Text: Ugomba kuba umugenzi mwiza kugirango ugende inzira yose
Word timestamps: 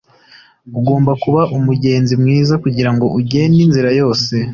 Ugomba 0.77 1.11
kuba 1.23 1.41
umugenzi 1.57 2.13
mwiza 2.21 2.53
kugirango 2.63 3.05
ugende 3.19 3.59
inzira 3.65 3.89
yose 3.99 4.33